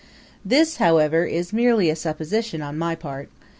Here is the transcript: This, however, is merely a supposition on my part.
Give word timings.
This, 0.43 0.77
however, 0.77 1.25
is 1.25 1.53
merely 1.53 1.91
a 1.91 1.95
supposition 1.95 2.63
on 2.63 2.75
my 2.75 2.95
part. 2.95 3.29